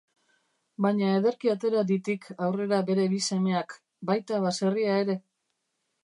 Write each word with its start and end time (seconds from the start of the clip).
Baina 0.83 1.09
ederki 1.17 1.49
atera 1.51 1.83
ditik 1.91 2.25
aurrera 2.45 2.79
bere 2.87 3.05
bi 3.11 3.19
semeak, 3.25 3.75
baita 4.11 4.39
baserria 4.47 4.97
ere! 5.03 5.17